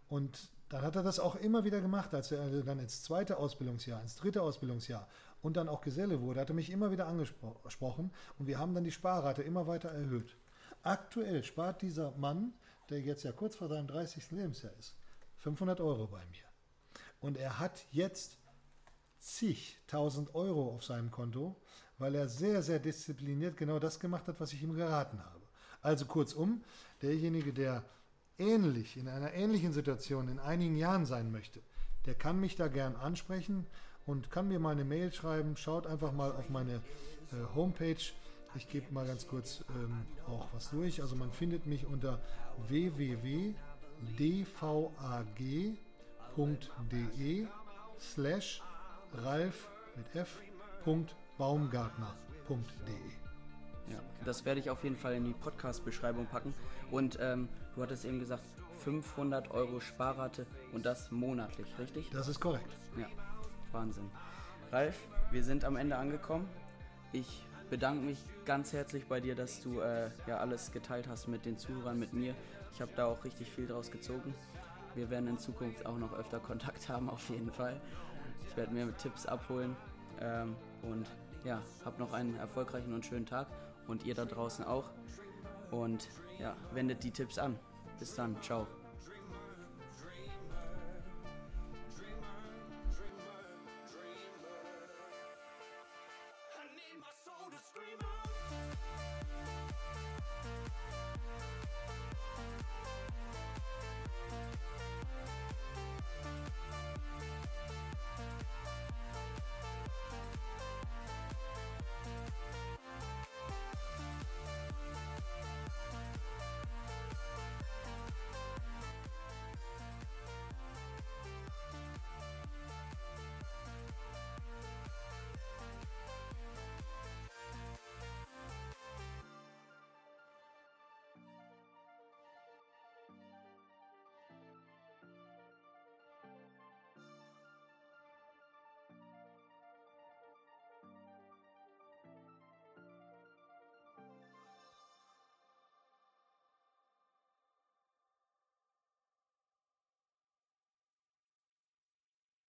Und 0.09 0.51
dann 0.69 0.83
hat 0.83 0.97
er 0.97 1.05
das 1.05 1.21
auch 1.21 1.37
immer 1.37 1.65
wieder 1.65 1.81
gemacht, 1.81 2.13
als 2.13 2.33
er 2.33 2.63
dann 2.63 2.81
ins 2.81 3.05
zweite 3.05 3.37
Ausbildungsjahr, 3.37 4.03
ins 4.03 4.17
dritte 4.17 4.43
Ausbildungsjahr 4.43 5.07
und 5.43 5.57
dann 5.57 5.69
auch 5.69 5.81
Geselle 5.81 6.21
wurde, 6.21 6.41
hat 6.41 6.49
er 6.49 6.55
mich 6.55 6.71
immer 6.71 6.91
wieder 6.91 7.07
angesprochen 7.07 8.11
und 8.39 8.47
wir 8.49 8.59
haben 8.59 8.75
dann 8.75 8.83
die 8.83 8.91
Sparrate 8.91 9.43
immer 9.43 9.69
weiter 9.69 9.91
erhöht. 9.91 10.37
Aktuell 10.83 11.45
spart 11.45 11.83
dieser 11.83 12.11
Mann, 12.17 12.53
der 12.91 13.01
jetzt 13.01 13.25
ja 13.25 13.33
kurz 13.33 13.57
vor 13.57 13.69
seinem 13.69 13.87
30. 13.87 14.31
Lebensjahr 14.31 14.73
ist, 14.79 14.97
500 15.37 15.81
Euro 15.81 16.07
bei 16.07 16.25
mir. 16.27 16.45
Und 17.21 17.37
er 17.37 17.59
hat 17.59 17.85
jetzt 17.91 18.39
zigtausend 19.19 20.35
Euro 20.35 20.75
auf 20.75 20.85
seinem 20.85 21.11
Konto, 21.11 21.57
weil 21.99 22.15
er 22.15 22.29
sehr, 22.29 22.63
sehr 22.63 22.79
diszipliniert 22.79 23.57
genau 23.57 23.79
das 23.79 23.99
gemacht 23.99 24.29
hat, 24.29 24.41
was 24.41 24.53
ich 24.53 24.63
ihm 24.63 24.75
geraten 24.75 25.25
habe. 25.25 25.41
Also 25.81 26.07
kurzum, 26.07 26.63
derjenige, 27.03 27.53
der 27.53 27.85
ähnlich, 28.39 28.97
in 28.97 29.09
einer 29.09 29.33
ähnlichen 29.33 29.73
Situation 29.73 30.29
in 30.29 30.39
einigen 30.39 30.77
Jahren 30.77 31.07
sein 31.07 31.31
möchte, 31.31 31.61
der 32.07 32.15
kann 32.15 32.41
mich 32.41 32.57
da 32.57 32.69
gern 32.69 32.97
ansprechen 32.97 33.67
und 34.07 34.31
kann 34.31 34.49
mir 34.49 34.59
mal 34.59 34.73
eine 34.73 34.85
Mail 34.85 35.13
schreiben. 35.13 35.57
Schaut 35.57 35.87
einfach 35.87 36.13
mal 36.13 36.33
auf 36.33 36.51
meine 36.51 36.75
äh, 37.33 37.55
Homepage. 37.55 37.97
Ich 38.57 38.69
gebe 38.69 38.93
mal 38.93 39.07
ganz 39.07 39.27
kurz 39.27 39.65
ähm, 39.71 40.07
auch 40.29 40.47
was 40.53 40.71
durch. 40.71 41.03
Also 41.03 41.17
man 41.17 41.33
findet 41.33 41.67
mich 41.67 41.87
unter 41.87 42.21
www.dvag.de 42.69 43.57
slash 47.99 48.63
ralf 49.15 49.69
mit 49.97 50.15
f. 50.15 50.41
baumgartner.de. 51.39 52.95
Ja, 53.91 54.01
das 54.25 54.45
werde 54.45 54.61
ich 54.61 54.71
auf 54.71 54.83
jeden 54.85 54.97
Fall 54.97 55.15
in 55.15 55.25
die 55.25 55.33
Podcast-Beschreibung 55.33 56.27
packen. 56.27 56.55
Und 56.91 57.19
ähm, 57.21 57.49
du 57.75 57.83
hattest 57.83 58.05
eben 58.05 58.21
gesagt, 58.21 58.45
500 58.85 59.51
Euro 59.51 59.81
Sparrate 59.81 60.47
und 60.73 60.87
das 60.87 61.11
monatlich, 61.11 61.67
richtig? 61.79 62.11
Das 62.11 62.29
ist 62.29 62.41
korrekt. 62.41 62.77
Ja, 62.97 63.09
Wahnsinn. 63.73 64.11
Ralf, 64.71 64.99
wir 65.31 65.43
sind 65.43 65.65
am 65.65 65.77
Ende 65.77 65.97
angekommen. 65.97 66.49
Ich 67.13 67.47
bedanke 67.71 68.05
mich 68.05 68.19
ganz 68.45 68.73
herzlich 68.73 69.07
bei 69.07 69.21
dir, 69.21 69.35
dass 69.35 69.63
du 69.63 69.81
äh, 69.81 70.11
ja 70.27 70.39
alles 70.39 70.73
geteilt 70.73 71.09
hast 71.09 71.29
mit 71.29 71.45
den 71.45 71.59
Zuhörern, 71.59 71.99
mit 71.99 72.13
mir. 72.13 72.35
Ich 72.73 72.81
habe 72.81 72.93
da 72.97 73.07
auch 73.07 73.25
richtig 73.25 73.51
viel 73.51 73.67
draus 73.67 73.91
gezogen. 73.91 74.35
Wir 74.95 75.11
werden 75.11 75.29
in 75.29 75.39
Zukunft 75.39 75.87
auch 75.87 75.99
noch 75.99 76.13
öfter 76.13 76.41
Kontakt 76.41 76.89
haben, 76.89 77.09
auf 77.09 77.29
jeden 77.31 77.51
Fall. 77.51 77.81
Ich 78.49 78.57
werde 78.57 78.73
mir 78.73 78.97
Tipps 78.97 79.27
abholen 79.27 79.77
ähm, 80.21 80.55
und 80.83 81.07
ja, 81.45 81.61
habt 81.85 81.99
noch 81.99 82.13
einen 82.13 82.37
erfolgreichen 82.37 82.93
und 82.95 83.05
schönen 83.05 83.27
Tag 83.27 83.49
und 83.87 84.05
ihr 84.05 84.15
da 84.15 84.25
draußen 84.25 84.65
auch. 84.65 84.91
Und 85.71 86.09
ja, 86.39 86.57
wendet 86.73 87.03
die 87.03 87.11
Tipps 87.11 87.39
an. 87.39 87.59
Bis 87.99 88.15
dann, 88.15 88.41
ciao. 88.43 88.67